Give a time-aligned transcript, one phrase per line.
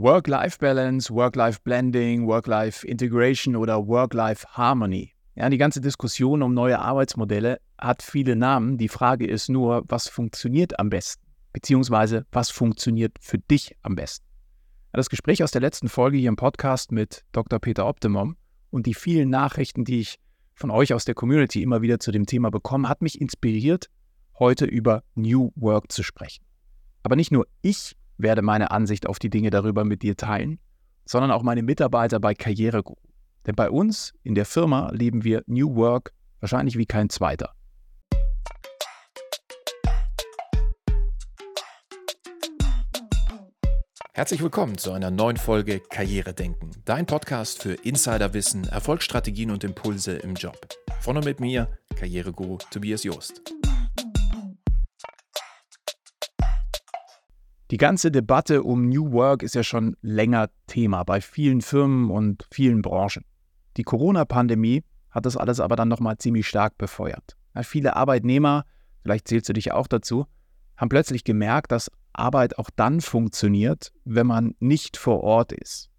[0.00, 5.12] Work-Life-Balance, Work-Life-Blending, Work-Life-Integration oder Work-Life-Harmony.
[5.34, 8.78] Ja, die ganze Diskussion um neue Arbeitsmodelle hat viele Namen.
[8.78, 11.26] Die Frage ist nur, was funktioniert am besten?
[11.52, 14.24] Beziehungsweise, was funktioniert für dich am besten?
[14.92, 17.58] Das Gespräch aus der letzten Folge hier im Podcast mit Dr.
[17.58, 18.36] Peter Optimum
[18.70, 20.20] und die vielen Nachrichten, die ich
[20.54, 23.90] von euch aus der Community immer wieder zu dem Thema bekommen, hat mich inspiriert,
[24.38, 26.44] heute über New Work zu sprechen.
[27.02, 30.58] Aber nicht nur ich werde meine Ansicht auf die Dinge darüber mit dir teilen,
[31.04, 32.96] sondern auch meine Mitarbeiter bei Karriereguru.
[33.46, 37.54] Denn bei uns in der Firma leben wir New Work wahrscheinlich wie kein zweiter.
[44.12, 50.16] Herzlich willkommen zu einer neuen Folge Karriere denken, dein Podcast für Insiderwissen, Erfolgsstrategien und Impulse
[50.16, 50.58] im Job.
[51.00, 53.54] Von und mit mir, Karriereguru Tobias Joost.
[57.70, 62.46] Die ganze Debatte um New Work ist ja schon länger Thema bei vielen Firmen und
[62.50, 63.24] vielen Branchen.
[63.76, 67.36] Die Corona-Pandemie hat das alles aber dann nochmal ziemlich stark befeuert.
[67.62, 68.64] Viele Arbeitnehmer,
[69.02, 70.26] vielleicht zählst du dich auch dazu,
[70.78, 75.90] haben plötzlich gemerkt, dass Arbeit auch dann funktioniert, wenn man nicht vor Ort ist.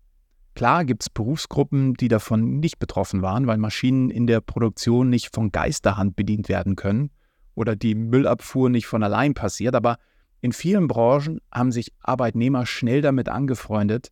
[0.56, 5.34] Klar gibt es Berufsgruppen, die davon nicht betroffen waren, weil Maschinen in der Produktion nicht
[5.36, 7.12] von Geisterhand bedient werden können
[7.54, 9.98] oder die Müllabfuhr nicht von allein passiert, aber
[10.42, 14.12] in vielen Branchen haben sich Arbeitnehmer schnell damit angefreundet,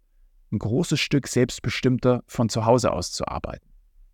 [0.51, 3.65] ein großes Stück selbstbestimmter von zu Hause aus zu arbeiten.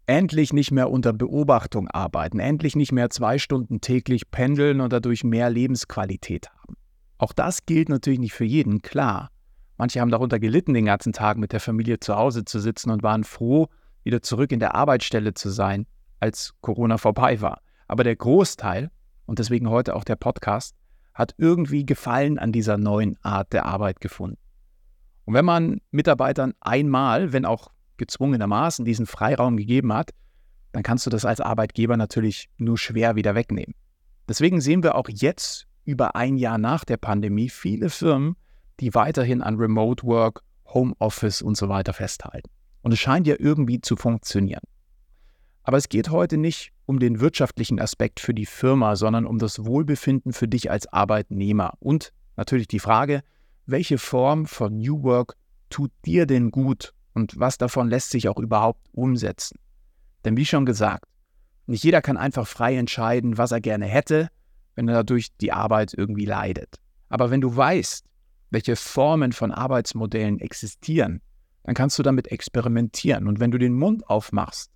[0.05, 5.23] Endlich nicht mehr unter Beobachtung arbeiten, endlich nicht mehr zwei Stunden täglich pendeln und dadurch
[5.23, 6.75] mehr Lebensqualität haben.
[7.17, 9.29] Auch das gilt natürlich nicht für jeden, klar.
[9.77, 13.01] Manche haben darunter gelitten, den ganzen Tag mit der Familie zu Hause zu sitzen und
[13.01, 13.69] waren froh,
[14.03, 15.87] wieder zurück in der Arbeitsstelle zu sein,
[16.19, 17.61] als Corona vorbei war.
[17.87, 18.91] Aber der Großteil,
[19.25, 20.75] und deswegen heute auch der Podcast,
[21.13, 24.37] hat irgendwie Gefallen an dieser neuen Art der Arbeit gefunden.
[25.25, 30.11] Und wenn man Mitarbeitern einmal, wenn auch gezwungenermaßen, diesen Freiraum gegeben hat,
[30.71, 33.75] dann kannst du das als Arbeitgeber natürlich nur schwer wieder wegnehmen.
[34.27, 38.35] Deswegen sehen wir auch jetzt, über ein Jahr nach der Pandemie, viele Firmen,
[38.79, 42.49] die weiterhin an Remote Work, Homeoffice und so weiter festhalten.
[42.81, 44.63] Und es scheint ja irgendwie zu funktionieren.
[45.63, 49.65] Aber es geht heute nicht um den wirtschaftlichen Aspekt für die Firma, sondern um das
[49.65, 51.73] Wohlbefinden für dich als Arbeitnehmer.
[51.79, 53.21] Und natürlich die Frage,
[53.65, 55.35] welche Form von New Work
[55.69, 59.57] tut dir denn gut und was davon lässt sich auch überhaupt umsetzen?
[60.25, 61.05] Denn wie schon gesagt,
[61.65, 64.29] nicht jeder kann einfach frei entscheiden, was er gerne hätte,
[64.75, 66.75] wenn er dadurch die Arbeit irgendwie leidet.
[67.09, 68.05] Aber wenn du weißt,
[68.49, 71.21] welche Formen von Arbeitsmodellen existieren,
[71.63, 73.27] dann kannst du damit experimentieren.
[73.27, 74.72] Und wenn du den Mund aufmachst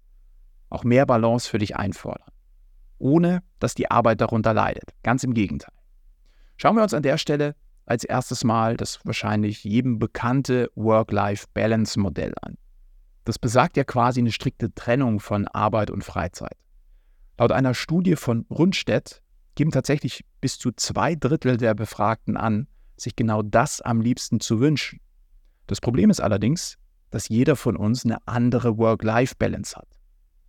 [0.69, 2.31] auch mehr Balance für dich einfordern,
[2.97, 4.94] ohne dass die Arbeit darunter leidet.
[5.03, 5.73] Ganz im Gegenteil.
[6.57, 7.55] Schauen wir uns an der Stelle
[7.85, 12.57] als erstes Mal das wahrscheinlich jedem bekannte Work-Life-Balance-Modell an.
[13.23, 16.57] Das besagt ja quasi eine strikte Trennung von Arbeit und Freizeit.
[17.38, 19.22] Laut einer Studie von Rundstedt
[19.56, 24.59] geben tatsächlich bis zu zwei Drittel der Befragten an, sich genau das am liebsten zu
[24.59, 25.00] wünschen.
[25.67, 26.77] Das Problem ist allerdings,
[27.11, 29.88] dass jeder von uns eine andere Work-Life-Balance hat.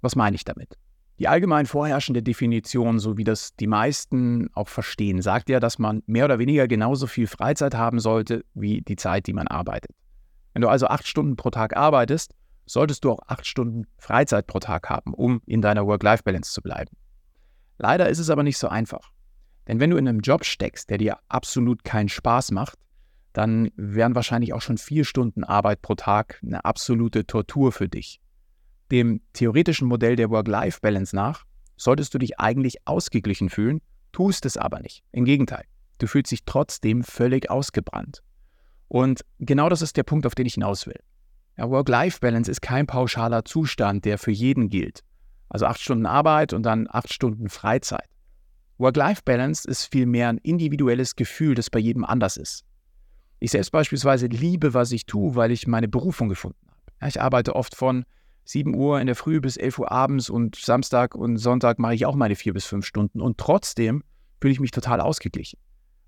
[0.01, 0.77] Was meine ich damit?
[1.19, 6.03] Die allgemein vorherrschende Definition, so wie das die meisten auch verstehen, sagt ja, dass man
[6.07, 9.97] mehr oder weniger genauso viel Freizeit haben sollte wie die Zeit, die man arbeitet.
[10.53, 12.35] Wenn du also acht Stunden pro Tag arbeitest,
[12.67, 16.91] solltest du auch acht Stunden Freizeit pro Tag haben, um in deiner Work-Life-Balance zu bleiben.
[17.79, 19.11] Leider ist es aber nicht so einfach.
[19.67, 22.79] Denn wenn du in einem Job steckst, der dir absolut keinen Spaß macht,
[23.33, 28.21] dann wären wahrscheinlich auch schon vier Stunden Arbeit pro Tag eine absolute Tortur für dich.
[28.91, 31.45] Dem theoretischen Modell der Work-Life-Balance nach
[31.77, 33.81] solltest du dich eigentlich ausgeglichen fühlen,
[34.13, 35.05] tust es aber nicht.
[35.13, 35.65] Im Gegenteil,
[35.99, 38.23] du fühlst dich trotzdem völlig ausgebrannt.
[38.89, 40.99] Und genau das ist der Punkt, auf den ich hinaus will.
[41.59, 45.03] Ja, Work-Life-Balance ist kein pauschaler Zustand, der für jeden gilt.
[45.49, 48.09] Also acht Stunden Arbeit und dann acht Stunden Freizeit.
[48.79, 52.65] Work-Life-Balance ist vielmehr ein individuelles Gefühl, das bei jedem anders ist.
[53.41, 56.83] Ich selbst beispielsweise liebe, was ich tue, weil ich meine Berufung gefunden habe.
[57.01, 58.05] Ja, ich arbeite oft von
[58.49, 62.07] 7 Uhr in der Früh bis 11 Uhr abends und Samstag und Sonntag mache ich
[62.07, 63.21] auch meine vier bis fünf Stunden.
[63.21, 64.03] Und trotzdem
[64.41, 65.59] fühle ich mich total ausgeglichen,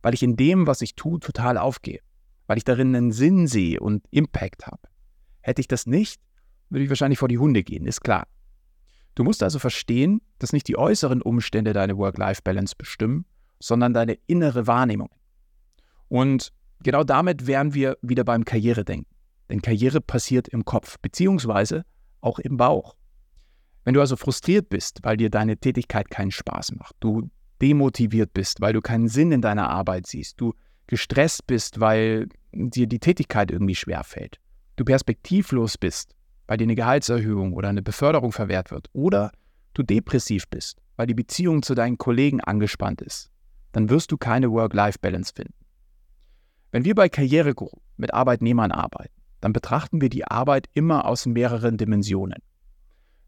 [0.00, 2.00] weil ich in dem, was ich tue, total aufgehe,
[2.46, 4.80] weil ich darin einen Sinn sehe und Impact habe.
[5.42, 6.18] Hätte ich das nicht,
[6.70, 8.26] würde ich wahrscheinlich vor die Hunde gehen, ist klar.
[9.14, 13.26] Du musst also verstehen, dass nicht die äußeren Umstände deine Work-Life-Balance bestimmen,
[13.58, 15.10] sondern deine innere Wahrnehmung.
[16.08, 19.14] Und genau damit wären wir wieder beim Karrieredenken.
[19.50, 21.84] Denn Karriere passiert im Kopf, beziehungsweise
[22.20, 22.96] auch im Bauch.
[23.84, 27.30] Wenn du also frustriert bist, weil dir deine Tätigkeit keinen Spaß macht, du
[27.60, 30.54] demotiviert bist, weil du keinen Sinn in deiner Arbeit siehst, du
[30.86, 34.38] gestresst bist, weil dir die Tätigkeit irgendwie schwerfällt,
[34.76, 36.14] du perspektivlos bist,
[36.46, 39.30] weil dir eine Gehaltserhöhung oder eine Beförderung verwehrt wird, oder
[39.74, 43.30] du depressiv bist, weil die Beziehung zu deinen Kollegen angespannt ist,
[43.72, 45.54] dann wirst du keine Work-Life-Balance finden.
[46.72, 51.76] Wenn wir bei Karriereguru mit Arbeitnehmern arbeiten, dann betrachten wir die Arbeit immer aus mehreren
[51.76, 52.38] Dimensionen.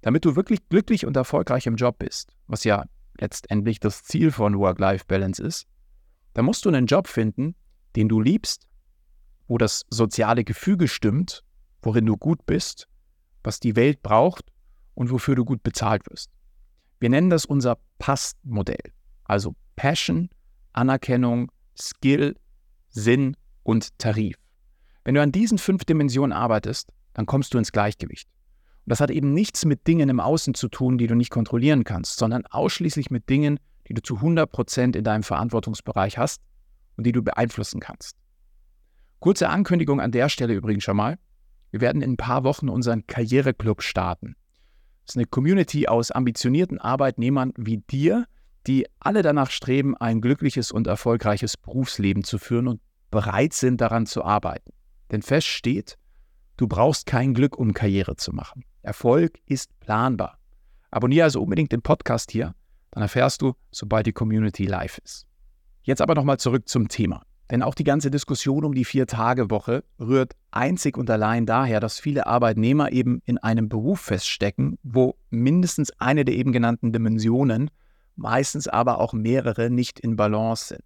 [0.02, 2.84] Damit du wirklich glücklich und erfolgreich im Job bist, was ja
[3.18, 5.66] letztendlich das Ziel von Work-Life-Balance ist,
[6.34, 7.54] dann musst du einen Job finden,
[7.94, 8.66] den du liebst,
[9.46, 11.44] wo das soziale Gefüge stimmt,
[11.82, 12.88] worin du gut bist,
[13.44, 14.52] was die Welt braucht
[14.94, 16.30] und wofür du gut bezahlt wirst.
[17.00, 18.92] Wir nennen das unser Pass-Modell,
[19.24, 20.30] also Passion,
[20.72, 22.36] Anerkennung, Skill,
[22.90, 24.41] Sinn und Tarif.
[25.04, 28.28] Wenn du an diesen fünf Dimensionen arbeitest, dann kommst du ins Gleichgewicht.
[28.84, 31.84] Und das hat eben nichts mit Dingen im Außen zu tun, die du nicht kontrollieren
[31.84, 33.58] kannst, sondern ausschließlich mit Dingen,
[33.88, 36.40] die du zu 100% in deinem Verantwortungsbereich hast
[36.96, 38.16] und die du beeinflussen kannst.
[39.20, 41.18] Kurze Ankündigung an der Stelle übrigens schon mal.
[41.70, 44.34] Wir werden in ein paar Wochen unseren Karriereclub starten.
[45.04, 48.26] Das ist eine Community aus ambitionierten Arbeitnehmern wie dir,
[48.66, 54.06] die alle danach streben, ein glückliches und erfolgreiches Berufsleben zu führen und bereit sind, daran
[54.06, 54.72] zu arbeiten.
[55.12, 55.98] Denn fest steht,
[56.56, 58.64] du brauchst kein Glück, um Karriere zu machen.
[58.82, 60.38] Erfolg ist planbar.
[60.90, 62.54] Abonniere also unbedingt den Podcast hier,
[62.90, 65.26] dann erfährst du, sobald die Community live ist.
[65.82, 67.22] Jetzt aber nochmal zurück zum Thema.
[67.50, 72.26] Denn auch die ganze Diskussion um die Vier-Tage-Woche rührt einzig und allein daher, dass viele
[72.26, 77.70] Arbeitnehmer eben in einem Beruf feststecken, wo mindestens eine der eben genannten Dimensionen,
[78.16, 80.84] meistens aber auch mehrere, nicht in Balance sind.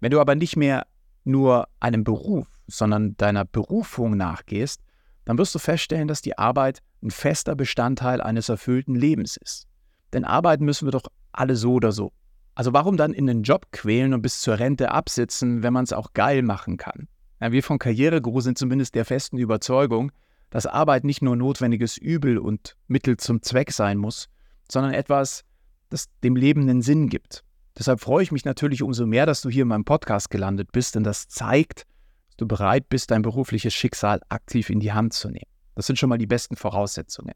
[0.00, 0.86] Wenn du aber nicht mehr
[1.24, 4.80] nur einem Beruf, sondern deiner Berufung nachgehst,
[5.24, 9.66] dann wirst du feststellen, dass die Arbeit ein fester Bestandteil eines erfüllten Lebens ist.
[10.12, 12.12] Denn arbeiten müssen wir doch alle so oder so.
[12.54, 15.92] Also warum dann in den Job quälen und bis zur Rente absitzen, wenn man es
[15.92, 17.08] auch geil machen kann?
[17.40, 20.10] Ja, wir von Karriereguru sind zumindest der festen Überzeugung,
[20.50, 24.28] dass Arbeit nicht nur notwendiges Übel und Mittel zum Zweck sein muss,
[24.70, 25.44] sondern etwas,
[25.88, 27.44] das dem Leben einen Sinn gibt.
[27.78, 30.96] Deshalb freue ich mich natürlich umso mehr, dass du hier in meinem Podcast gelandet bist,
[30.96, 31.86] denn das zeigt,
[32.38, 35.50] du bereit bist, dein berufliches Schicksal aktiv in die Hand zu nehmen.
[35.74, 37.34] Das sind schon mal die besten Voraussetzungen.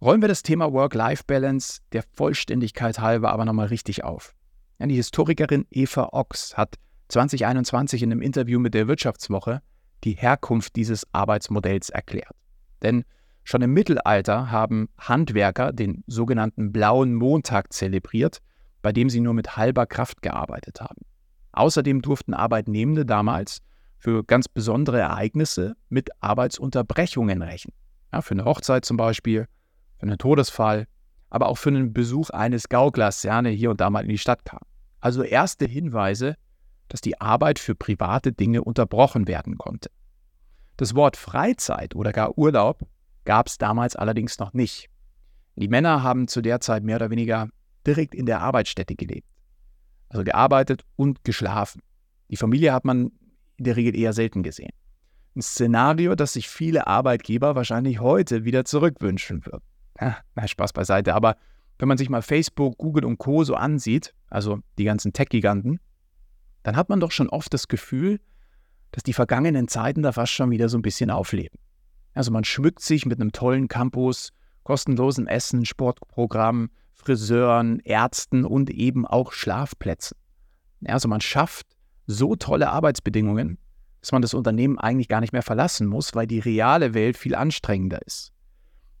[0.00, 4.34] Rollen wir das Thema Work-Life-Balance der Vollständigkeit halber aber nochmal richtig auf.
[4.78, 6.76] Ja, die Historikerin Eva Ochs hat
[7.08, 9.60] 2021 in einem Interview mit der Wirtschaftswoche
[10.04, 12.36] die Herkunft dieses Arbeitsmodells erklärt.
[12.82, 13.04] Denn
[13.42, 18.38] schon im Mittelalter haben Handwerker den sogenannten blauen Montag zelebriert,
[18.82, 21.02] bei dem sie nur mit halber Kraft gearbeitet haben.
[21.52, 23.58] Außerdem durften Arbeitnehmende damals
[23.98, 27.74] für ganz besondere Ereignisse mit Arbeitsunterbrechungen rechnen.
[28.12, 29.46] Ja, für eine Hochzeit zum Beispiel
[29.98, 30.86] für einen Todesfall,
[31.30, 34.44] aber auch für einen Besuch eines Gauklers, der hier und da mal in die Stadt
[34.44, 34.60] kam.
[35.00, 36.36] Also erste Hinweise,
[36.88, 39.90] dass die Arbeit für private Dinge unterbrochen werden konnte.
[40.76, 42.86] Das Wort Freizeit oder gar Urlaub
[43.24, 44.88] gab es damals allerdings noch nicht.
[45.56, 47.48] Die Männer haben zu der Zeit mehr oder weniger
[47.86, 49.28] direkt in der Arbeitsstätte gelebt.
[50.08, 51.82] Also gearbeitet und geschlafen.
[52.30, 53.10] Die Familie hat man
[53.58, 54.72] in der Regel eher selten gesehen.
[55.36, 59.62] Ein Szenario, das sich viele Arbeitgeber wahrscheinlich heute wieder zurückwünschen würden
[60.00, 61.36] ja, na, Spaß beiseite, aber
[61.78, 63.44] wenn man sich mal Facebook, Google und Co.
[63.44, 65.80] so ansieht, also die ganzen Tech-Giganten,
[66.62, 68.20] dann hat man doch schon oft das Gefühl,
[68.90, 71.58] dass die vergangenen Zeiten da fast schon wieder so ein bisschen aufleben.
[72.14, 74.30] Also man schmückt sich mit einem tollen Campus,
[74.64, 80.16] kostenlosem Essen, Sportprogramm, Friseuren, Ärzten und eben auch Schlafplätzen.
[80.84, 81.66] Also man schafft
[82.08, 83.58] so tolle Arbeitsbedingungen,
[84.00, 87.36] dass man das Unternehmen eigentlich gar nicht mehr verlassen muss, weil die reale Welt viel
[87.36, 88.32] anstrengender ist.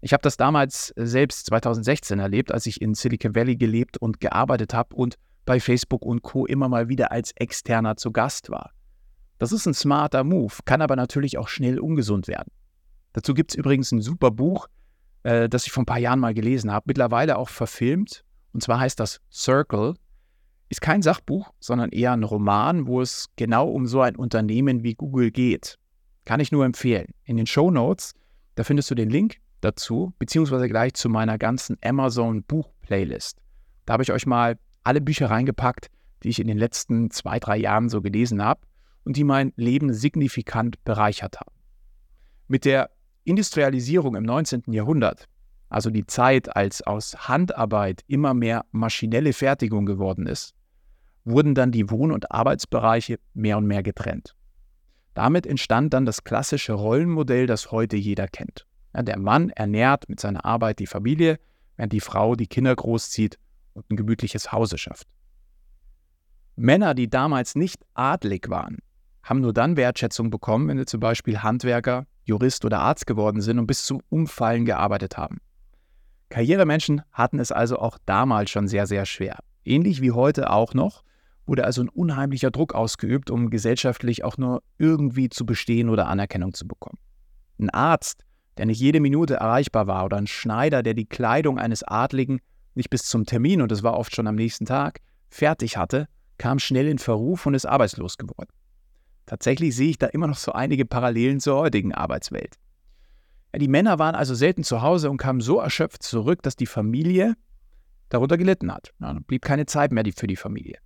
[0.00, 4.20] Ich habe das damals äh, selbst 2016 erlebt, als ich in Silicon Valley gelebt und
[4.20, 8.70] gearbeitet habe und bei Facebook und Co immer mal wieder als Externer zu Gast war.
[9.38, 12.52] Das ist ein smarter Move, kann aber natürlich auch schnell ungesund werden.
[13.12, 14.68] Dazu gibt es übrigens ein super Buch,
[15.22, 18.24] äh, das ich vor ein paar Jahren mal gelesen habe, mittlerweile auch verfilmt.
[18.52, 19.94] Und zwar heißt das Circle.
[20.70, 24.94] Ist kein Sachbuch, sondern eher ein Roman, wo es genau um so ein Unternehmen wie
[24.94, 25.78] Google geht.
[26.26, 27.14] Kann ich nur empfehlen.
[27.24, 28.14] In den Show Notes,
[28.54, 33.38] da findest du den Link dazu, beziehungsweise gleich zu meiner ganzen Amazon-Buch-Playlist.
[33.86, 35.88] Da habe ich euch mal alle Bücher reingepackt,
[36.22, 38.60] die ich in den letzten zwei, drei Jahren so gelesen habe
[39.04, 41.54] und die mein Leben signifikant bereichert haben.
[42.46, 42.90] Mit der
[43.24, 44.64] Industrialisierung im 19.
[44.68, 45.28] Jahrhundert,
[45.70, 50.54] also die Zeit, als aus Handarbeit immer mehr maschinelle Fertigung geworden ist,
[51.28, 54.34] wurden dann die Wohn- und Arbeitsbereiche mehr und mehr getrennt.
[55.14, 58.66] Damit entstand dann das klassische Rollenmodell, das heute jeder kennt.
[58.94, 61.38] Ja, der Mann ernährt mit seiner Arbeit die Familie,
[61.76, 63.38] während die Frau die Kinder großzieht
[63.74, 65.06] und ein gemütliches Hause schafft.
[66.56, 68.78] Männer, die damals nicht adlig waren,
[69.22, 73.58] haben nur dann Wertschätzung bekommen, wenn sie zum Beispiel Handwerker, Jurist oder Arzt geworden sind
[73.58, 75.38] und bis zum Umfallen gearbeitet haben.
[76.30, 79.38] Karrieremenschen hatten es also auch damals schon sehr, sehr schwer.
[79.64, 81.02] Ähnlich wie heute auch noch,
[81.48, 86.52] wurde also ein unheimlicher Druck ausgeübt, um gesellschaftlich auch nur irgendwie zu bestehen oder Anerkennung
[86.54, 86.98] zu bekommen.
[87.58, 88.24] Ein Arzt,
[88.58, 92.40] der nicht jede Minute erreichbar war, oder ein Schneider, der die Kleidung eines Adligen
[92.74, 95.00] nicht bis zum Termin, und das war oft schon am nächsten Tag,
[95.30, 96.06] fertig hatte,
[96.38, 98.50] kam schnell in Verruf und ist arbeitslos geworden.
[99.26, 102.56] Tatsächlich sehe ich da immer noch so einige Parallelen zur heutigen Arbeitswelt.
[103.52, 106.66] Ja, die Männer waren also selten zu Hause und kamen so erschöpft zurück, dass die
[106.66, 107.34] Familie
[108.08, 108.92] darunter gelitten hat.
[109.00, 110.78] Ja, blieb keine Zeit mehr für die Familie.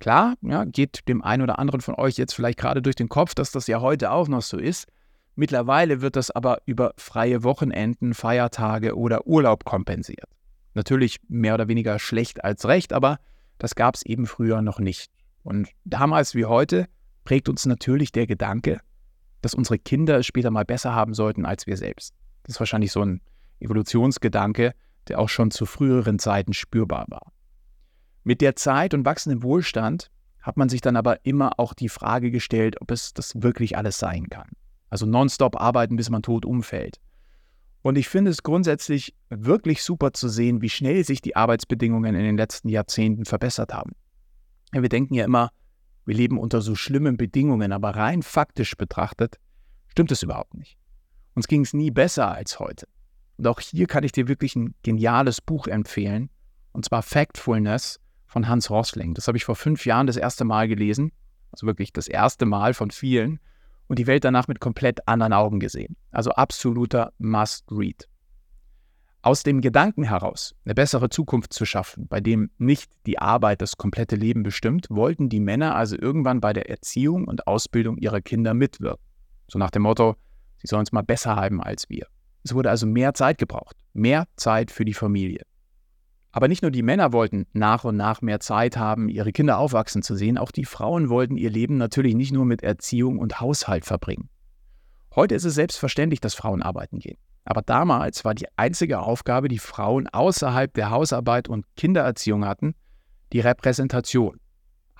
[0.00, 3.34] Klar, ja, geht dem einen oder anderen von euch jetzt vielleicht gerade durch den Kopf,
[3.34, 4.86] dass das ja heute auch noch so ist.
[5.34, 10.28] Mittlerweile wird das aber über freie Wochenenden, Feiertage oder Urlaub kompensiert.
[10.74, 13.18] Natürlich mehr oder weniger schlecht als recht, aber
[13.58, 15.10] das gab es eben früher noch nicht.
[15.42, 16.86] Und damals wie heute
[17.24, 18.80] prägt uns natürlich der Gedanke,
[19.42, 22.14] dass unsere Kinder es später mal besser haben sollten als wir selbst.
[22.44, 23.20] Das ist wahrscheinlich so ein
[23.60, 24.74] Evolutionsgedanke,
[25.08, 27.32] der auch schon zu früheren Zeiten spürbar war.
[28.28, 30.10] Mit der Zeit und wachsendem Wohlstand
[30.42, 33.98] hat man sich dann aber immer auch die Frage gestellt, ob es das wirklich alles
[33.98, 34.50] sein kann.
[34.90, 37.00] Also nonstop arbeiten, bis man tot umfällt.
[37.80, 42.22] Und ich finde es grundsätzlich wirklich super zu sehen, wie schnell sich die Arbeitsbedingungen in
[42.22, 43.92] den letzten Jahrzehnten verbessert haben.
[44.72, 45.48] Wir denken ja immer,
[46.04, 49.38] wir leben unter so schlimmen Bedingungen, aber rein faktisch betrachtet
[49.86, 50.76] stimmt es überhaupt nicht.
[51.34, 52.88] Uns ging es nie besser als heute.
[53.38, 56.28] Und auch hier kann ich dir wirklich ein geniales Buch empfehlen,
[56.72, 59.14] und zwar Factfulness von Hans Rosling.
[59.14, 61.10] Das habe ich vor fünf Jahren das erste Mal gelesen,
[61.50, 63.40] also wirklich das erste Mal von vielen,
[63.88, 65.96] und die Welt danach mit komplett anderen Augen gesehen.
[66.12, 68.06] Also absoluter Must-Read.
[69.22, 73.76] Aus dem Gedanken heraus, eine bessere Zukunft zu schaffen, bei dem nicht die Arbeit das
[73.76, 78.54] komplette Leben bestimmt, wollten die Männer also irgendwann bei der Erziehung und Ausbildung ihrer Kinder
[78.54, 79.02] mitwirken.
[79.48, 80.14] So nach dem Motto,
[80.58, 82.06] sie sollen es mal besser haben als wir.
[82.44, 85.42] Es wurde also mehr Zeit gebraucht, mehr Zeit für die Familie.
[86.30, 90.02] Aber nicht nur die Männer wollten nach und nach mehr Zeit haben, ihre Kinder aufwachsen
[90.02, 93.84] zu sehen, auch die Frauen wollten ihr Leben natürlich nicht nur mit Erziehung und Haushalt
[93.84, 94.28] verbringen.
[95.14, 97.16] Heute ist es selbstverständlich, dass Frauen arbeiten gehen.
[97.44, 102.74] Aber damals war die einzige Aufgabe, die Frauen außerhalb der Hausarbeit und Kindererziehung hatten,
[103.32, 104.38] die Repräsentation.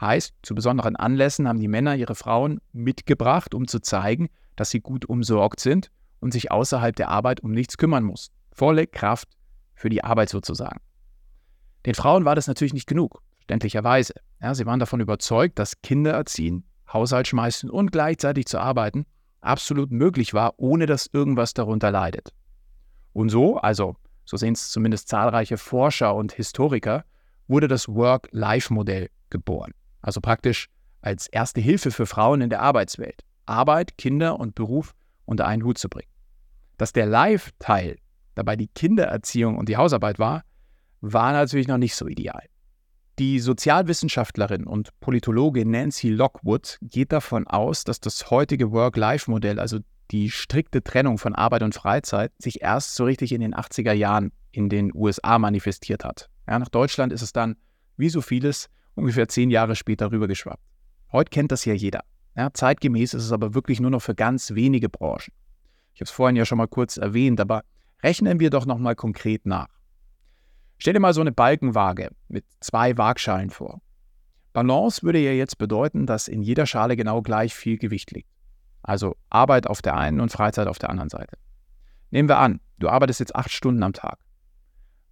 [0.01, 4.81] Heißt, zu besonderen Anlässen haben die Männer ihre Frauen mitgebracht, um zu zeigen, dass sie
[4.81, 8.35] gut umsorgt sind und sich außerhalb der Arbeit um nichts kümmern mussten.
[8.53, 9.29] Volle Kraft
[9.75, 10.81] für die Arbeit sozusagen.
[11.87, 14.15] Den Frauen war das natürlich nicht genug, verständlicherweise.
[14.41, 19.07] Ja, sie waren davon überzeugt, dass Kinder erziehen, Haushalt schmeißen und gleichzeitig zu arbeiten
[19.41, 22.33] absolut möglich war, ohne dass irgendwas darunter leidet.
[23.13, 27.05] Und so, also so sehen es zumindest zahlreiche Forscher und Historiker,
[27.47, 29.73] wurde das Work-Life-Modell geboren.
[30.03, 30.69] Also praktisch
[31.01, 33.25] als erste Hilfe für Frauen in der Arbeitswelt.
[33.47, 34.95] Arbeit, Kinder und Beruf
[35.25, 36.11] unter einen Hut zu bringen.
[36.77, 37.97] Dass der Live-Teil
[38.35, 40.43] dabei die Kindererziehung und die Hausarbeit war,
[41.01, 42.43] war natürlich noch nicht so ideal.
[43.19, 49.81] Die Sozialwissenschaftlerin und Politologin Nancy Lockwood geht davon aus, dass das heutige Work-Life-Modell, also
[50.13, 54.31] die strikte Trennung von Arbeit und Freizeit, sich erst so richtig in den 80er Jahren
[54.53, 56.31] in den USA manifestiert hat.
[56.47, 57.57] Ja, nach Deutschland ist es dann,
[57.97, 60.63] wie so vieles, ungefähr zehn Jahre später rübergeschwappt.
[61.11, 62.05] Heute kennt das ja jeder.
[62.37, 65.33] Ja, zeitgemäß ist es aber wirklich nur noch für ganz wenige Branchen.
[65.93, 67.63] Ich habe es vorhin ja schon mal kurz erwähnt, aber
[68.03, 69.67] rechnen wir doch nochmal konkret nach.
[70.79, 73.81] Stell dir mal so eine Balkenwaage mit zwei Waagschalen vor.
[74.53, 78.31] Balance würde ja jetzt bedeuten, dass in jeder Schale genau gleich viel Gewicht liegt.
[78.83, 81.37] Also Arbeit auf der einen und Freizeit auf der anderen Seite.
[82.11, 84.19] Nehmen wir an, du arbeitest jetzt acht Stunden am Tag.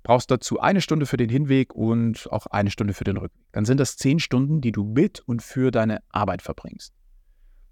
[0.03, 3.45] Brauchst dazu eine Stunde für den Hinweg und auch eine Stunde für den Rückweg.
[3.51, 6.95] Dann sind das zehn Stunden, die du mit und für deine Arbeit verbringst.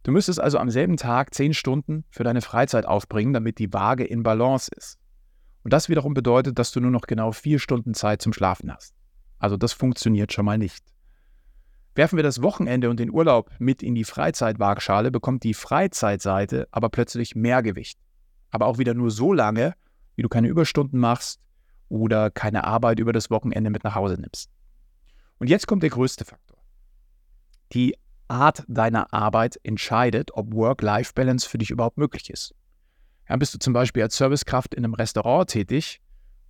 [0.02, 4.04] Du müsstest also am selben Tag zehn Stunden für deine Freizeit aufbringen, damit die Waage
[4.04, 4.98] in Balance ist.
[5.64, 8.94] Und das wiederum bedeutet, dass du nur noch genau vier Stunden Zeit zum Schlafen hast.
[9.38, 10.84] Also das funktioniert schon mal nicht.
[11.94, 16.90] Werfen wir das Wochenende und den Urlaub mit in die Freizeitwaagschale, bekommt die Freizeitseite aber
[16.90, 17.98] plötzlich mehr Gewicht.
[18.50, 19.74] Aber auch wieder nur so lange,
[20.16, 21.40] wie du keine Überstunden machst
[21.88, 24.50] oder keine Arbeit über das Wochenende mit nach Hause nimmst.
[25.38, 26.58] Und jetzt kommt der größte Faktor.
[27.72, 27.96] Die
[28.28, 32.54] Art deiner Arbeit entscheidet, ob Work-Life-Balance für dich überhaupt möglich ist.
[33.28, 36.00] Ja, bist du zum Beispiel als Servicekraft in einem Restaurant tätig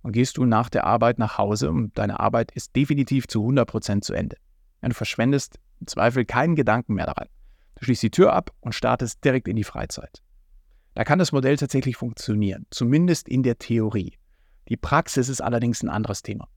[0.01, 4.01] und gehst du nach der Arbeit nach Hause und deine Arbeit ist definitiv zu 100%
[4.01, 4.37] zu Ende.
[4.81, 7.27] Ja, du verschwendest im Zweifel keinen Gedanken mehr daran.
[7.75, 10.21] Du schließt die Tür ab und startest direkt in die Freizeit.
[10.93, 14.17] Da kann das Modell tatsächlich funktionieren, zumindest in der Theorie.
[14.69, 16.47] Die Praxis ist allerdings ein anderes Thema.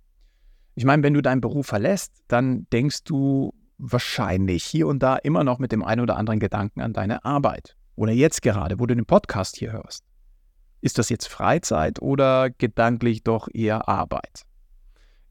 [0.75, 5.42] Ich meine, wenn du deinen Beruf verlässt, dann denkst du wahrscheinlich hier und da immer
[5.42, 7.76] noch mit dem einen oder anderen Gedanken an deine Arbeit.
[7.96, 10.07] Oder jetzt gerade, wo du den Podcast hier hörst.
[10.80, 14.42] Ist das jetzt Freizeit oder gedanklich doch eher Arbeit?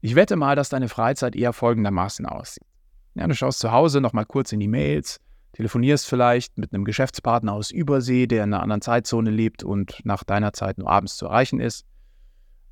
[0.00, 2.66] Ich wette mal, dass deine Freizeit eher folgendermaßen aussieht.
[3.14, 5.18] Ja, du schaust zu Hause nochmal kurz in die Mails,
[5.52, 10.22] telefonierst vielleicht mit einem Geschäftspartner aus Übersee, der in einer anderen Zeitzone lebt und nach
[10.22, 11.84] deiner Zeit nur abends zu erreichen ist.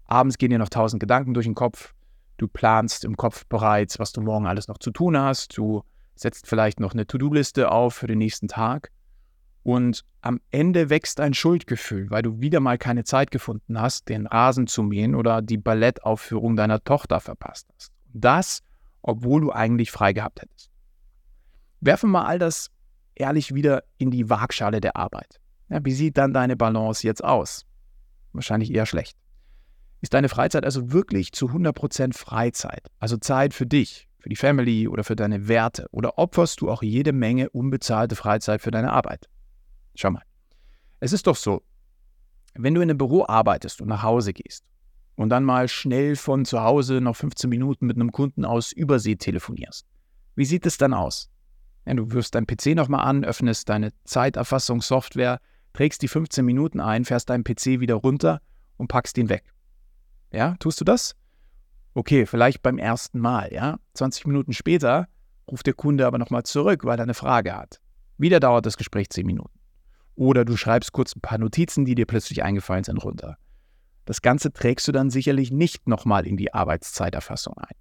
[0.04, 1.94] Abends gehen dir noch tausend Gedanken durch den Kopf.
[2.36, 5.56] Du planst im Kopf bereits, was du morgen alles noch zu tun hast.
[5.56, 5.82] Du
[6.14, 8.92] setzt vielleicht noch eine To-Do-Liste auf für den nächsten Tag.
[9.66, 14.28] Und am Ende wächst ein Schuldgefühl, weil du wieder mal keine Zeit gefunden hast, den
[14.28, 17.92] Rasen zu mähen oder die Ballettaufführung deiner Tochter verpasst hast.
[18.12, 18.62] Das,
[19.02, 20.70] obwohl du eigentlich frei gehabt hättest.
[21.80, 22.70] Werfen wir mal all das
[23.16, 25.40] ehrlich wieder in die Waagschale der Arbeit.
[25.68, 27.66] Ja, wie sieht dann deine Balance jetzt aus?
[28.32, 29.18] Wahrscheinlich eher schlecht.
[30.00, 34.86] Ist deine Freizeit also wirklich zu 100% Freizeit, also Zeit für dich, für die Family
[34.86, 35.88] oder für deine Werte?
[35.90, 39.28] Oder opferst du auch jede Menge unbezahlte Freizeit für deine Arbeit?
[39.96, 40.22] Schau mal.
[41.00, 41.62] Es ist doch so,
[42.54, 44.64] wenn du in einem Büro arbeitest und nach Hause gehst
[45.16, 49.16] und dann mal schnell von zu Hause noch 15 Minuten mit einem Kunden aus Übersee
[49.16, 49.86] telefonierst,
[50.34, 51.30] wie sieht es dann aus?
[51.86, 55.40] Ja, du wirfst deinen PC nochmal an, öffnest deine Zeiterfassungssoftware,
[55.72, 58.40] trägst die 15 Minuten ein, fährst deinen PC wieder runter
[58.76, 59.44] und packst ihn weg.
[60.32, 61.14] Ja, tust du das?
[61.94, 63.78] Okay, vielleicht beim ersten Mal, ja.
[63.94, 65.08] 20 Minuten später
[65.50, 67.80] ruft der Kunde aber nochmal zurück, weil er eine Frage hat.
[68.18, 69.55] Wieder dauert das Gespräch 10 Minuten.
[70.16, 73.36] Oder du schreibst kurz ein paar Notizen, die dir plötzlich eingefallen sind, runter.
[74.06, 77.76] Das Ganze trägst du dann sicherlich nicht nochmal in die Arbeitszeiterfassung ein.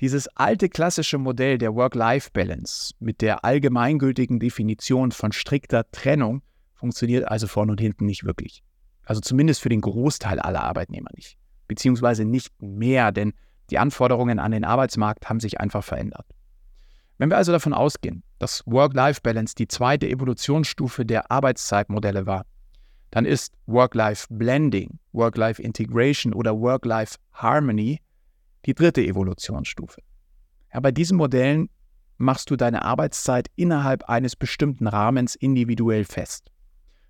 [0.00, 6.42] Dieses alte klassische Modell der Work-Life-Balance mit der allgemeingültigen Definition von strikter Trennung
[6.74, 8.62] funktioniert also vorne und hinten nicht wirklich.
[9.04, 11.36] Also zumindest für den Großteil aller Arbeitnehmer nicht.
[11.66, 13.32] Beziehungsweise nicht mehr, denn
[13.70, 16.26] die Anforderungen an den Arbeitsmarkt haben sich einfach verändert.
[17.18, 22.46] Wenn wir also davon ausgehen, dass Work-Life-Balance die zweite Evolutionsstufe der Arbeitszeitmodelle war,
[23.10, 28.00] dann ist Work-Life-Blending, Work-Life-Integration oder Work-Life-Harmony
[28.66, 30.00] die dritte Evolutionsstufe.
[30.72, 31.70] Ja, bei diesen Modellen
[32.18, 36.52] machst du deine Arbeitszeit innerhalb eines bestimmten Rahmens individuell fest.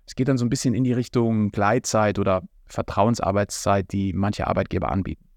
[0.07, 4.89] Es geht dann so ein bisschen in die Richtung Gleitzeit oder Vertrauensarbeitszeit, die manche Arbeitgeber
[4.91, 5.28] anbieten.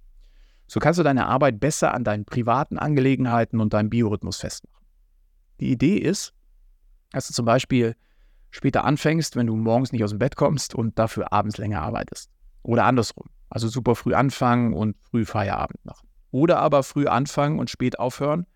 [0.72, 4.86] So kannst du deine Arbeit besser an deinen privaten Angelegenheiten und deinem Biorhythmus festmachen.
[5.60, 6.32] Die Idee ist,
[7.10, 7.94] dass du zum Beispiel
[8.50, 12.30] später anfängst, wenn du morgens nicht aus dem Bett kommst und dafür abends länger arbeitest.
[12.62, 13.26] Oder andersrum.
[13.50, 16.08] Also super früh anfangen und früh Feierabend machen.
[16.30, 18.46] Oder aber früh anfangen und spät aufhören,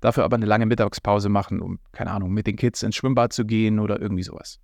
[0.00, 3.44] dafür aber eine lange Mittagspause machen, um, keine Ahnung, mit den Kids ins Schwimmbad zu
[3.44, 4.58] gehen oder irgendwie sowas.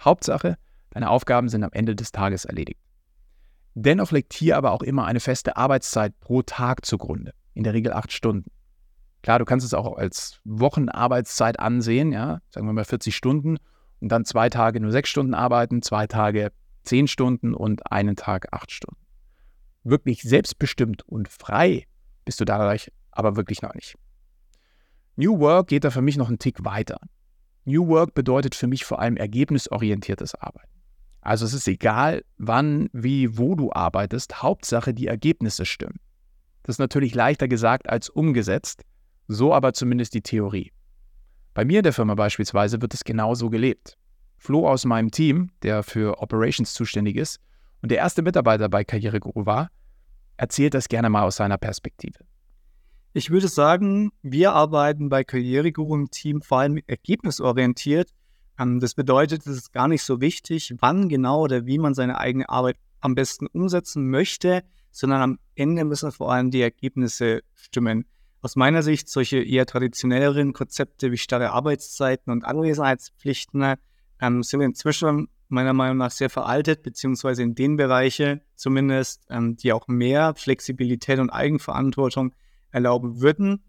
[0.00, 0.56] Hauptsache,
[0.90, 2.83] deine Aufgaben sind am Ende des Tages erledigt.
[3.74, 7.92] Dennoch liegt hier aber auch immer eine feste Arbeitszeit pro Tag zugrunde, in der Regel
[7.92, 8.50] acht Stunden.
[9.22, 13.58] Klar, du kannst es auch als Wochenarbeitszeit ansehen, ja, sagen wir mal 40 Stunden
[14.00, 16.52] und dann zwei Tage nur sechs Stunden arbeiten, zwei Tage
[16.84, 19.00] zehn Stunden und einen Tag acht Stunden.
[19.82, 21.86] Wirklich selbstbestimmt und frei
[22.24, 23.96] bist du dadurch aber wirklich noch nicht.
[25.16, 26.98] New Work geht da für mich noch einen Tick weiter.
[27.64, 30.73] New Work bedeutet für mich vor allem ergebnisorientiertes Arbeiten.
[31.24, 35.98] Also es ist egal, wann, wie, wo du arbeitest, Hauptsache die Ergebnisse stimmen.
[36.62, 38.82] Das ist natürlich leichter gesagt als umgesetzt,
[39.26, 40.70] so aber zumindest die Theorie.
[41.54, 43.96] Bei mir in der Firma beispielsweise wird es genauso gelebt.
[44.36, 47.40] Flo aus meinem Team, der für Operations zuständig ist
[47.80, 49.70] und der erste Mitarbeiter bei Karriereguru war,
[50.36, 52.18] erzählt das gerne mal aus seiner Perspektive.
[53.14, 58.10] Ich würde sagen, wir arbeiten bei Karriereguru im Team vor allem ergebnisorientiert
[58.58, 62.48] das bedeutet, es ist gar nicht so wichtig, wann genau oder wie man seine eigene
[62.48, 68.06] Arbeit am besten umsetzen möchte, sondern am Ende müssen vor allem die Ergebnisse stimmen.
[68.40, 73.74] Aus meiner Sicht solche eher traditionelleren Konzepte wie starre Arbeitszeiten und Anwesenheitspflichten
[74.20, 79.72] ähm, sind inzwischen meiner Meinung nach sehr veraltet, beziehungsweise in den Bereichen zumindest, ähm, die
[79.72, 82.34] auch mehr Flexibilität und Eigenverantwortung
[82.70, 83.62] erlauben würden.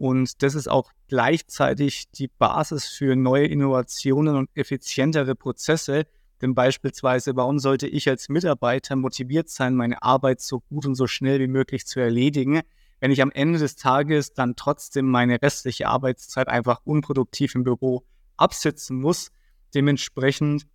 [0.00, 6.06] Und das ist auch gleichzeitig die Basis für neue Innovationen und effizientere Prozesse.
[6.40, 11.06] Denn beispielsweise, warum sollte ich als Mitarbeiter motiviert sein, meine Arbeit so gut und so
[11.06, 12.62] schnell wie möglich zu erledigen,
[13.00, 18.06] wenn ich am Ende des Tages dann trotzdem meine restliche Arbeitszeit einfach unproduktiv im Büro
[18.38, 19.32] absitzen muss?
[19.74, 20.66] Dementsprechend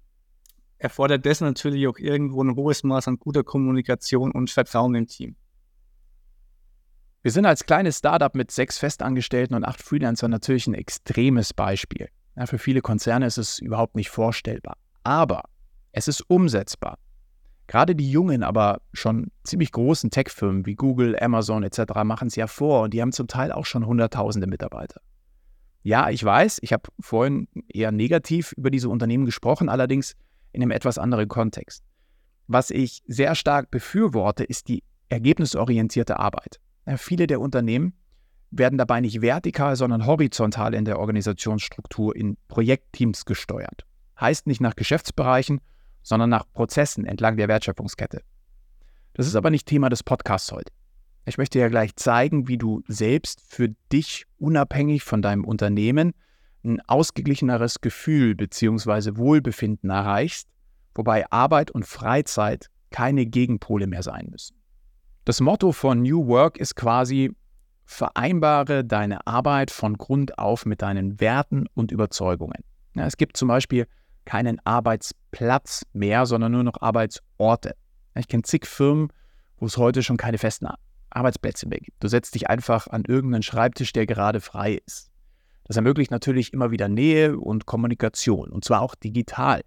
[0.78, 5.36] erfordert das natürlich auch irgendwo ein hohes Maß an guter Kommunikation und Vertrauen im Team.
[7.26, 12.10] Wir sind als kleines Startup mit sechs Festangestellten und acht Freelancern natürlich ein extremes Beispiel.
[12.36, 14.78] Ja, für viele Konzerne ist es überhaupt nicht vorstellbar.
[15.02, 15.46] Aber
[15.92, 17.00] es ist umsetzbar.
[17.66, 21.96] Gerade die jungen, aber schon ziemlich großen Tech-Firmen wie Google, Amazon etc.
[22.04, 25.02] machen es ja vor und die haben zum Teil auch schon Hunderttausende Mitarbeiter.
[25.82, 30.16] Ja, ich weiß, ich habe vorhin eher negativ über diese Unternehmen gesprochen, allerdings
[30.52, 31.84] in einem etwas anderen Kontext.
[32.46, 36.60] Was ich sehr stark befürworte, ist die ergebnisorientierte Arbeit.
[36.86, 37.94] Ja, viele der Unternehmen
[38.52, 43.86] werden dabei nicht vertikal, sondern horizontal in der Organisationsstruktur in Projektteams gesteuert.
[44.20, 45.62] Heißt nicht nach Geschäftsbereichen,
[46.04, 48.22] sondern nach Prozessen entlang der Wertschöpfungskette.
[49.14, 50.72] Das ist aber nicht Thema des Podcasts heute.
[51.26, 56.14] Ich möchte ja gleich zeigen, wie du selbst für dich unabhängig von deinem Unternehmen
[56.64, 59.18] ein ausgeglicheneres Gefühl bzw.
[59.18, 60.48] Wohlbefinden erreichst,
[60.94, 64.55] wobei Arbeit und Freizeit keine Gegenpole mehr sein müssen.
[65.26, 67.32] Das Motto von New Work ist quasi,
[67.84, 72.64] vereinbare deine Arbeit von Grund auf mit deinen Werten und Überzeugungen.
[72.94, 73.88] Ja, es gibt zum Beispiel
[74.26, 77.76] keinen Arbeitsplatz mehr, sondern nur noch Arbeitsorte.
[78.14, 79.10] Ich kenne zig Firmen,
[79.58, 80.68] wo es heute schon keine festen
[81.10, 82.04] Arbeitsplätze mehr gibt.
[82.04, 85.10] Du setzt dich einfach an irgendeinen Schreibtisch, der gerade frei ist.
[85.64, 89.62] Das ermöglicht natürlich immer wieder Nähe und Kommunikation und zwar auch digital.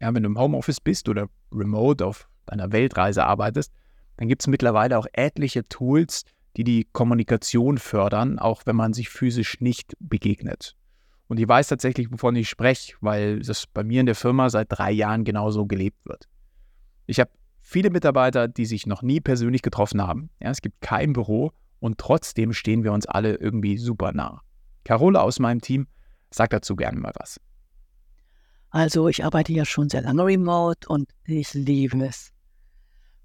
[0.00, 3.72] Ja, wenn du im Homeoffice bist oder remote auf deiner Weltreise arbeitest,
[4.16, 6.24] dann gibt es mittlerweile auch etliche Tools,
[6.56, 10.76] die die Kommunikation fördern, auch wenn man sich physisch nicht begegnet.
[11.28, 14.66] Und ich weiß tatsächlich, wovon ich spreche, weil das bei mir in der Firma seit
[14.70, 16.28] drei Jahren genauso gelebt wird.
[17.06, 17.30] Ich habe
[17.62, 20.28] viele Mitarbeiter, die sich noch nie persönlich getroffen haben.
[20.40, 24.42] Ja, es gibt kein Büro und trotzdem stehen wir uns alle irgendwie super nah.
[24.84, 25.86] Carola aus meinem Team
[26.30, 27.40] sagt dazu gerne mal was.
[28.70, 32.32] Also ich arbeite ja schon sehr lange remote und ich liebe es.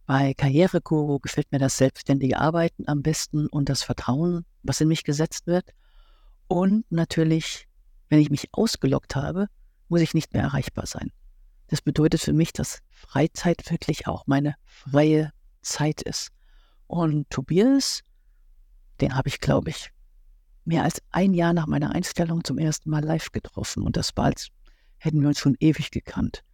[0.07, 5.03] Bei Karriereguru gefällt mir das selbstständige Arbeiten am besten und das Vertrauen, was in mich
[5.03, 5.73] gesetzt wird.
[6.47, 7.67] Und natürlich,
[8.07, 9.47] wenn ich mich ausgelockt habe,
[9.89, 11.11] muss ich nicht mehr erreichbar sein.
[11.67, 16.29] Das bedeutet für mich, dass Freizeit wirklich auch meine freie Zeit ist.
[16.87, 18.01] Und Tobias,
[19.01, 19.91] den habe ich, glaube ich,
[20.63, 23.83] mehr als ein Jahr nach meiner Einstellung zum ersten Mal live getroffen.
[23.83, 24.47] Und das war, als
[24.99, 26.45] hätten wir uns schon ewig gekannt.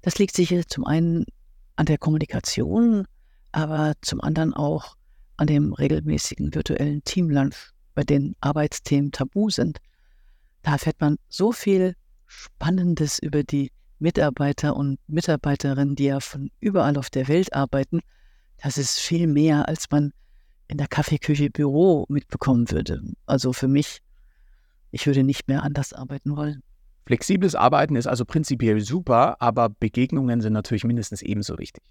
[0.00, 1.26] Das liegt sicher zum einen
[1.76, 3.06] an der Kommunikation,
[3.52, 4.96] aber zum anderen auch
[5.36, 9.78] an dem regelmäßigen virtuellen Teamlunch, bei denen Arbeitsthemen tabu sind.
[10.62, 11.94] Da erfährt man so viel
[12.26, 18.00] Spannendes über die Mitarbeiter und Mitarbeiterinnen, die ja von überall auf der Welt arbeiten,
[18.62, 20.12] das ist viel mehr, als man
[20.68, 23.02] in der Kaffeeküche Büro mitbekommen würde.
[23.26, 23.98] Also für mich,
[24.90, 26.62] ich würde nicht mehr anders arbeiten wollen.
[27.04, 31.82] Flexibles Arbeiten ist also prinzipiell super, aber Begegnungen sind natürlich mindestens ebenso wichtig.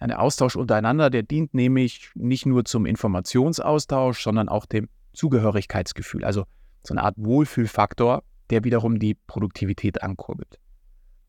[0.00, 6.44] der Austausch untereinander, der dient nämlich nicht nur zum Informationsaustausch, sondern auch dem Zugehörigkeitsgefühl, also
[6.82, 10.58] so eine Art Wohlfühlfaktor, der wiederum die Produktivität ankurbelt.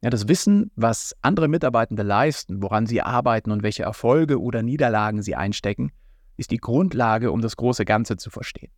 [0.02, 5.24] Ja, das Wissen, was andere Mitarbeitende leisten, woran sie arbeiten und welche Erfolge oder Niederlagen
[5.24, 5.92] sie einstecken,
[6.38, 8.72] ist die Grundlage, um das große Ganze zu verstehen.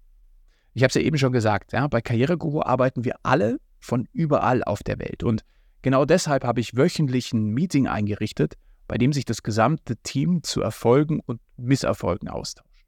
[0.73, 4.63] Ich habe es ja eben schon gesagt, ja, bei Karriereguru arbeiten wir alle von überall
[4.63, 5.23] auf der Welt.
[5.23, 5.43] Und
[5.81, 8.55] genau deshalb habe ich wöchentlich ein Meeting eingerichtet,
[8.87, 12.85] bei dem sich das gesamte Team zu Erfolgen und Misserfolgen austauscht.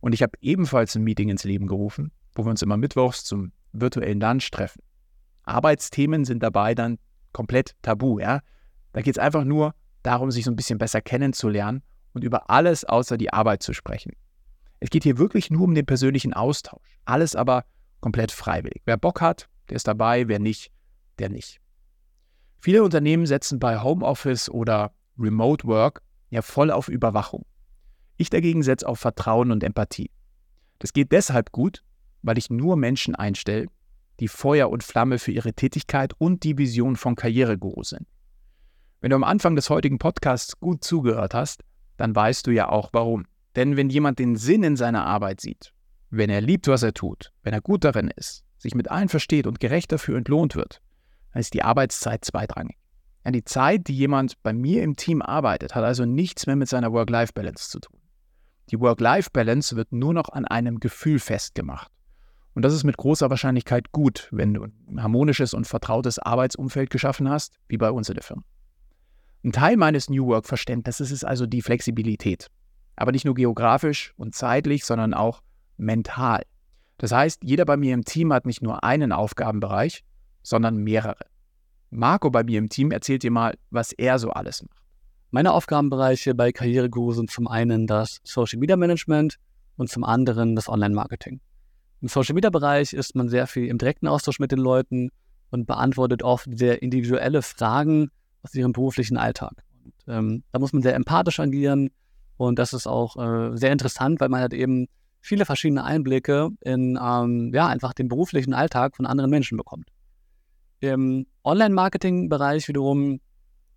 [0.00, 3.52] Und ich habe ebenfalls ein Meeting ins Leben gerufen, wo wir uns immer mittwochs zum
[3.72, 4.82] virtuellen Lunch treffen.
[5.44, 6.98] Arbeitsthemen sind dabei dann
[7.32, 8.40] komplett tabu, ja.
[8.92, 12.84] Da geht es einfach nur darum, sich so ein bisschen besser kennenzulernen und über alles
[12.84, 14.12] außer die Arbeit zu sprechen.
[14.80, 16.98] Es geht hier wirklich nur um den persönlichen Austausch.
[17.04, 17.64] Alles aber
[18.00, 18.82] komplett freiwillig.
[18.84, 20.70] Wer Bock hat, der ist dabei, wer nicht,
[21.18, 21.60] der nicht.
[22.58, 27.44] Viele Unternehmen setzen bei Homeoffice oder Remote Work ja voll auf Überwachung.
[28.16, 30.10] Ich dagegen setze auf Vertrauen und Empathie.
[30.78, 31.82] Das geht deshalb gut,
[32.22, 33.66] weil ich nur Menschen einstelle,
[34.20, 38.06] die Feuer und Flamme für ihre Tätigkeit und die Vision von Karriereguru sind.
[39.00, 41.62] Wenn du am Anfang des heutigen Podcasts gut zugehört hast,
[41.96, 43.26] dann weißt du ja auch warum.
[43.56, 45.72] Denn wenn jemand den Sinn in seiner Arbeit sieht,
[46.10, 49.46] wenn er liebt, was er tut, wenn er gut darin ist, sich mit allen versteht
[49.46, 50.80] und gerecht dafür entlohnt wird,
[51.32, 52.76] dann ist die Arbeitszeit zweitrangig.
[53.24, 56.68] Ja, die Zeit, die jemand bei mir im Team arbeitet, hat also nichts mehr mit
[56.68, 58.00] seiner Work-Life-Balance zu tun.
[58.70, 61.90] Die Work-Life-Balance wird nur noch an einem Gefühl festgemacht.
[62.54, 67.28] Und das ist mit großer Wahrscheinlichkeit gut, wenn du ein harmonisches und vertrautes Arbeitsumfeld geschaffen
[67.28, 68.44] hast, wie bei uns in der Firma.
[69.44, 72.48] Ein Teil meines New Work-Verständnisses ist also die Flexibilität.
[72.96, 75.42] Aber nicht nur geografisch und zeitlich, sondern auch
[75.76, 76.44] mental.
[76.98, 80.04] Das heißt, jeder bei mir im Team hat nicht nur einen Aufgabenbereich,
[80.42, 81.26] sondern mehrere.
[81.90, 84.84] Marco bei mir im Team erzählt dir mal, was er so alles macht.
[85.30, 89.36] Meine Aufgabenbereiche bei Karriereguru sind zum einen das Social Media Management
[89.76, 91.40] und zum anderen das Online Marketing.
[92.00, 95.10] Im Social Media Bereich ist man sehr viel im direkten Austausch mit den Leuten
[95.50, 98.10] und beantwortet oft sehr individuelle Fragen
[98.42, 99.64] aus ihrem beruflichen Alltag.
[99.84, 101.90] Und, ähm, da muss man sehr empathisch agieren
[102.36, 104.86] und das ist auch äh, sehr interessant, weil man halt eben
[105.24, 109.88] viele verschiedene Einblicke in ähm, ja, einfach den beruflichen Alltag von anderen Menschen bekommt.
[110.80, 113.20] Im Online-Marketing-Bereich wiederum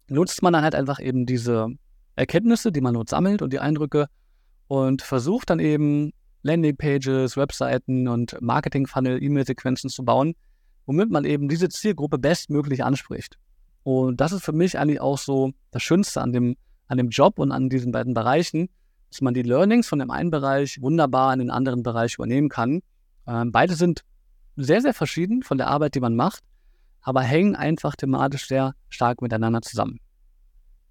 [0.10, 1.69] nutzt man dann halt einfach eben diese
[2.17, 4.07] Erkenntnisse, die man dort sammelt und die Eindrücke
[4.67, 10.36] und versucht dann eben Landingpages, Webseiten und Marketing-Funnel, E-Mail-Sequenzen zu bauen,
[10.86, 13.38] womit man eben diese Zielgruppe bestmöglich anspricht.
[13.83, 16.57] Und das ist für mich eigentlich auch so das Schönste an dem,
[16.88, 18.67] an dem Job und an diesen beiden Bereichen,
[19.10, 22.82] dass man die Learnings von dem einen Bereich wunderbar in den anderen Bereich übernehmen kann.
[23.28, 24.04] Ähm, beide sind
[24.56, 26.43] sehr, sehr verschieden von der Arbeit, die man macht,
[27.02, 30.00] aber hängen einfach thematisch sehr stark miteinander zusammen.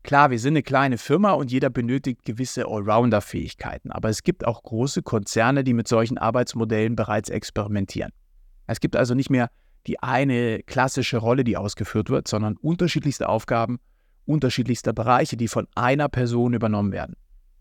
[0.03, 4.63] Klar, wir sind eine kleine Firma und jeder benötigt gewisse Allrounder-Fähigkeiten, aber es gibt auch
[4.63, 8.13] große Konzerne, die mit solchen Arbeitsmodellen bereits experimentieren.
[8.69, 9.51] Es gibt also nicht mehr
[9.87, 13.79] die eine klassische Rolle, die ausgeführt wird, sondern unterschiedlichste Aufgaben,
[14.27, 17.17] unterschiedlichste Bereiche, die von einer Person übernommen werden.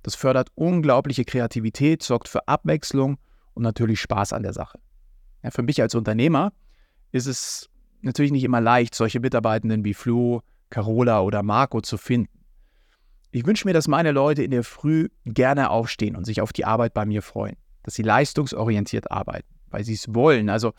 [0.06, 3.18] Das fördert unglaubliche Kreativität, sorgt für Abwechslung
[3.56, 4.78] und natürlich Spaß an der Sache.
[5.42, 6.54] Ja, für mich als Unternehmer
[7.12, 12.46] ist es natürlich nicht immer leicht, solche Mitarbeitenden wie Flo, Carola oder Marco zu finden.
[13.32, 16.66] Ich wünsche mir, dass meine Leute in der Früh gerne aufstehen und sich auf die
[16.66, 20.74] Arbeit bei mir freuen, dass sie leistungsorientiert arbeiten, weil sie es wollen, also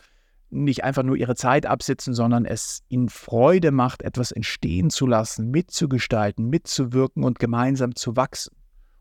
[0.49, 5.51] nicht einfach nur ihre Zeit absitzen, sondern es ihnen Freude macht, etwas entstehen zu lassen,
[5.51, 8.55] mitzugestalten, mitzuwirken und gemeinsam zu wachsen.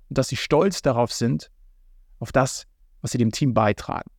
[0.09, 1.51] Und dass sie stolz darauf sind,
[2.19, 2.67] auf das,
[3.03, 4.11] was sie dem Team beitragen.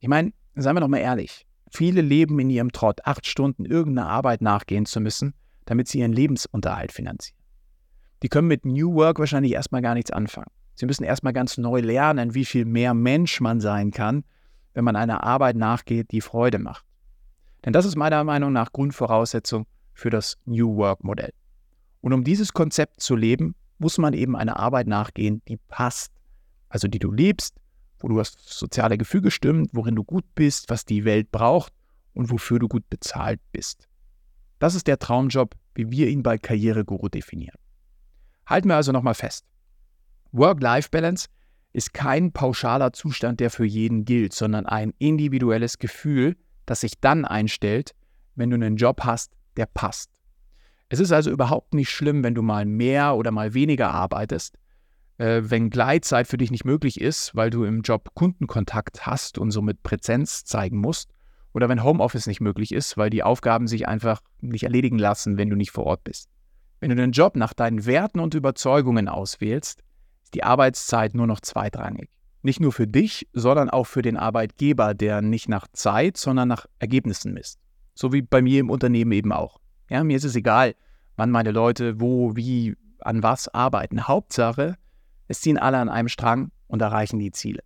[0.00, 4.08] Ich meine, seien wir doch mal ehrlich, viele leben in ihrem Trott, acht Stunden irgendeiner
[4.08, 5.34] Arbeit nachgehen zu müssen,
[5.66, 7.38] damit sie ihren Lebensunterhalt finanzieren
[8.22, 10.50] die können mit New Work wahrscheinlich erstmal gar nichts anfangen.
[10.74, 14.24] Sie müssen erstmal ganz neu lernen, wie viel mehr Mensch man sein kann,
[14.74, 16.84] wenn man einer Arbeit nachgeht, die Freude macht.
[17.64, 21.32] Denn das ist meiner Meinung nach Grundvoraussetzung für das New Work Modell.
[22.00, 26.12] Und um dieses Konzept zu leben, muss man eben einer Arbeit nachgehen, die passt.
[26.68, 27.56] Also die du liebst,
[28.00, 31.72] wo du das soziale Gefüge stimmt, worin du gut bist, was die Welt braucht
[32.14, 33.88] und wofür du gut bezahlt bist.
[34.58, 37.56] Das ist der Traumjob, wie wir ihn bei Karriereguru definieren.
[38.46, 39.44] Halten wir also nochmal fest.
[40.32, 41.28] Work-Life-Balance
[41.72, 46.36] ist kein pauschaler Zustand, der für jeden gilt, sondern ein individuelles Gefühl,
[46.66, 47.94] das sich dann einstellt,
[48.34, 50.17] wenn du einen Job hast, der passt.
[50.88, 54.58] Es ist also überhaupt nicht schlimm, wenn du mal mehr oder mal weniger arbeitest,
[55.18, 59.50] äh, wenn Gleitzeit für dich nicht möglich ist, weil du im Job Kundenkontakt hast und
[59.50, 61.10] somit Präsenz zeigen musst,
[61.52, 65.50] oder wenn Homeoffice nicht möglich ist, weil die Aufgaben sich einfach nicht erledigen lassen, wenn
[65.50, 66.28] du nicht vor Ort bist.
[66.80, 69.82] Wenn du den Job nach deinen Werten und Überzeugungen auswählst,
[70.22, 72.10] ist die Arbeitszeit nur noch zweitrangig.
[72.42, 76.66] Nicht nur für dich, sondern auch für den Arbeitgeber, der nicht nach Zeit, sondern nach
[76.78, 77.58] Ergebnissen misst.
[77.94, 79.58] So wie bei mir im Unternehmen eben auch.
[79.88, 80.74] Ja, mir ist es egal,
[81.16, 84.06] wann meine Leute wo, wie, an was arbeiten.
[84.06, 84.76] Hauptsache,
[85.28, 87.62] es ziehen alle an einem Strang und erreichen die Ziele.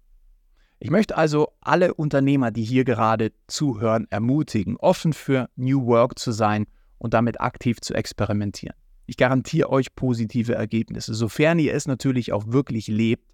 [0.78, 6.32] Ich möchte also alle Unternehmer, die hier gerade zuhören, ermutigen, offen für New Work zu
[6.32, 6.66] sein
[6.98, 8.74] und damit aktiv zu experimentieren.
[9.06, 13.32] Ich garantiere euch positive Ergebnisse, sofern ihr es natürlich auch wirklich lebt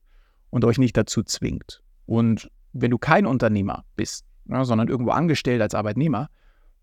[0.50, 1.82] und euch nicht dazu zwingt.
[2.04, 6.28] Und wenn du kein Unternehmer bist, sondern irgendwo angestellt als Arbeitnehmer,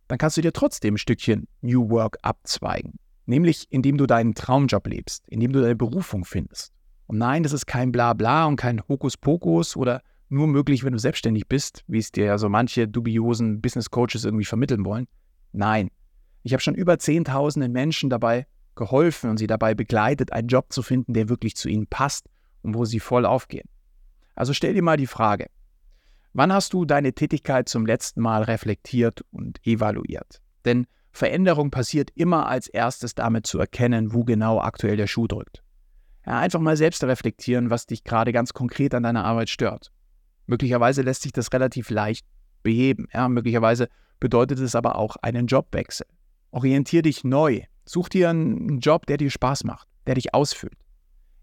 [0.07, 2.93] dann kannst du dir trotzdem ein Stückchen New Work abzweigen.
[3.25, 6.71] Nämlich indem du deinen Traumjob lebst, indem du deine Berufung findest.
[7.07, 11.47] Und nein, das ist kein Blabla und kein Hokuspokus oder nur möglich, wenn du selbstständig
[11.47, 15.07] bist, wie es dir ja so manche dubiosen Business Coaches irgendwie vermitteln wollen.
[15.51, 15.89] Nein,
[16.43, 20.83] ich habe schon über Zehntausende Menschen dabei geholfen und sie dabei begleitet, einen Job zu
[20.83, 22.27] finden, der wirklich zu ihnen passt
[22.61, 23.67] und wo sie voll aufgehen.
[24.35, 25.47] Also stell dir mal die Frage,
[26.36, 30.41] wann hast du deine Tätigkeit zum letzten Mal reflektiert und evaluiert?
[30.65, 35.63] Denn Veränderung passiert immer als erstes damit zu erkennen, wo genau aktuell der Schuh drückt.
[36.26, 39.91] Ja, einfach mal selbst reflektieren, was dich gerade ganz konkret an deiner Arbeit stört.
[40.45, 42.26] Möglicherweise lässt sich das relativ leicht
[42.63, 43.08] beheben.
[43.13, 43.88] Ja, möglicherweise
[44.19, 46.08] bedeutet es aber auch einen Jobwechsel.
[46.52, 50.78] Orientier dich neu Such dir einen Job, der dir Spaß macht, der dich ausfüllt.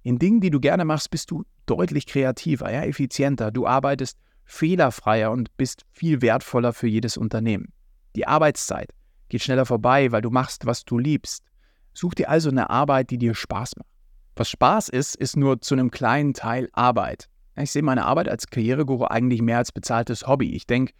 [0.03, 3.53] In Dingen, die du gerne machst, bist du deutlich kreativer, ja, effizienter.
[3.53, 4.19] Du arbeitest
[4.53, 7.73] fehlerfreier und bist viel wertvoller für jedes Unternehmen.
[8.15, 8.91] Die Arbeitszeit
[9.29, 11.43] geht schneller vorbei, weil du machst, was du liebst.
[11.95, 13.89] Such dir also eine Arbeit, die dir Spaß macht.
[14.37, 17.29] Was Spaß ist, ist nur zu einem kleinen Teil Arbeit.
[17.57, 20.55] Ich sehe meine Arbeit als Karriereguru eigentlich mehr als bezahltes Hobby.
[20.55, 20.93] Ich denke,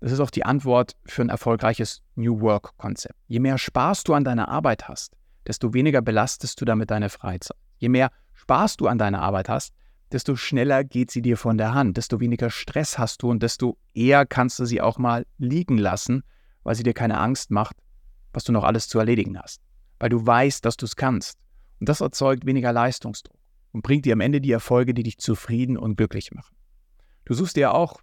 [0.00, 3.14] das ist auch die Antwort für ein erfolgreiches New Work-Konzept.
[3.26, 7.56] Je mehr Spaß du an deiner Arbeit hast, desto weniger belastest du damit deine Freizeit.
[7.78, 9.74] Je mehr Spaß du an deiner Arbeit hast,
[10.12, 13.78] desto schneller geht sie dir von der Hand, desto weniger Stress hast du und desto
[13.94, 16.22] eher kannst du sie auch mal liegen lassen,
[16.62, 17.76] weil sie dir keine Angst macht,
[18.32, 19.60] was du noch alles zu erledigen hast.
[19.98, 21.38] Weil du weißt, dass du es kannst.
[21.80, 23.36] Und das erzeugt weniger Leistungsdruck
[23.72, 26.54] und bringt dir am Ende die Erfolge, die dich zufrieden und glücklich machen.
[27.24, 28.00] Du suchst dir auch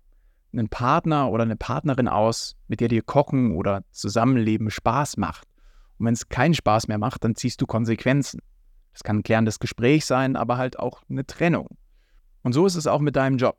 [0.52, 5.48] einen Partner oder eine Partnerin aus, mit der dir Kochen oder Zusammenleben Spaß macht.
[5.98, 8.42] Und wenn es keinen Spaß mehr macht, dann ziehst du Konsequenzen.
[8.94, 11.78] Das kann ein klärendes Gespräch sein, aber halt auch eine Trennung.
[12.44, 13.58] Und so ist es auch mit deinem Job.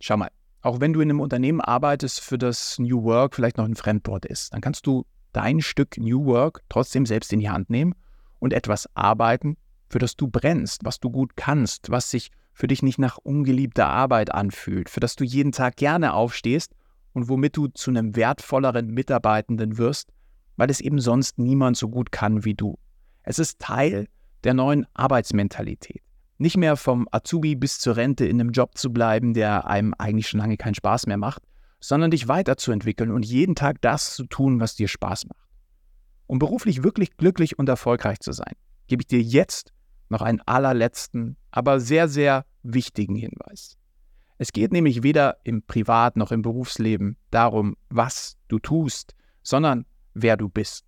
[0.00, 0.30] Schau mal,
[0.62, 4.24] auch wenn du in einem Unternehmen arbeitest, für das New Work vielleicht noch ein Fremdwort
[4.24, 7.94] ist, dann kannst du dein Stück New Work trotzdem selbst in die Hand nehmen
[8.38, 9.56] und etwas arbeiten,
[9.88, 13.88] für das du brennst, was du gut kannst, was sich für dich nicht nach ungeliebter
[13.88, 16.74] Arbeit anfühlt, für das du jeden Tag gerne aufstehst
[17.12, 20.10] und womit du zu einem wertvolleren Mitarbeitenden wirst,
[20.56, 22.78] weil es eben sonst niemand so gut kann wie du.
[23.22, 24.06] Es ist Teil
[24.44, 26.02] der neuen Arbeitsmentalität.
[26.42, 30.26] Nicht mehr vom Azubi bis zur Rente in einem Job zu bleiben, der einem eigentlich
[30.26, 31.44] schon lange keinen Spaß mehr macht,
[31.78, 35.48] sondern dich weiterzuentwickeln und jeden Tag das zu tun, was dir Spaß macht.
[36.26, 38.54] Um beruflich wirklich glücklich und erfolgreich zu sein,
[38.88, 39.72] gebe ich dir jetzt
[40.08, 43.78] noch einen allerletzten, aber sehr, sehr wichtigen Hinweis.
[44.36, 50.36] Es geht nämlich weder im Privat- noch im Berufsleben darum, was du tust, sondern wer
[50.36, 50.86] du bist.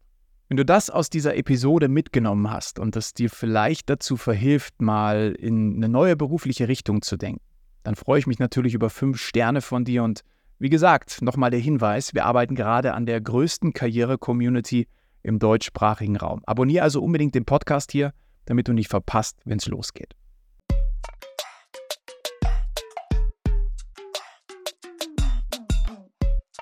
[0.54, 5.34] Wenn du das aus dieser Episode mitgenommen hast und es dir vielleicht dazu verhilft, mal
[5.36, 7.40] in eine neue berufliche Richtung zu denken,
[7.82, 10.20] dann freue ich mich natürlich über fünf Sterne von dir und
[10.60, 14.86] wie gesagt, nochmal der Hinweis, wir arbeiten gerade an der größten Karriere-Community
[15.24, 16.40] im deutschsprachigen Raum.
[16.46, 18.12] Abonniere also unbedingt den Podcast hier,
[18.44, 20.14] damit du nicht verpasst, wenn es losgeht.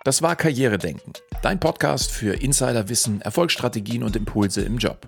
[0.04, 1.12] Das war Karrieredenken,
[1.42, 5.06] dein Podcast für Insiderwissen, Erfolgsstrategien und Impulse im Job.